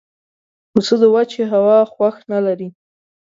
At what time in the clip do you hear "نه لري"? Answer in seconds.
2.31-2.69